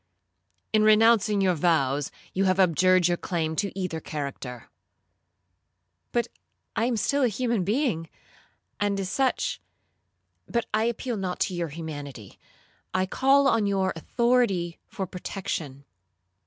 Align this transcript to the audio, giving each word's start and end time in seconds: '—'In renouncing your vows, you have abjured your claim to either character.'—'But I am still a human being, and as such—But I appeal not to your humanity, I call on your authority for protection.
'—'In 0.73 0.81
renouncing 0.81 1.41
your 1.41 1.53
vows, 1.53 2.09
you 2.33 2.45
have 2.45 2.59
abjured 2.59 3.07
your 3.07 3.17
claim 3.17 3.55
to 3.57 3.71
either 3.79 3.99
character.'—'But 6.09 6.27
I 6.75 6.85
am 6.85 6.97
still 6.97 7.21
a 7.21 7.27
human 7.27 7.63
being, 7.63 8.09
and 8.79 8.99
as 8.99 9.11
such—But 9.11 10.65
I 10.73 10.85
appeal 10.85 11.17
not 11.17 11.39
to 11.41 11.53
your 11.53 11.67
humanity, 11.67 12.39
I 12.95 13.05
call 13.05 13.47
on 13.47 13.67
your 13.67 13.93
authority 13.95 14.79
for 14.87 15.05
protection. 15.05 15.85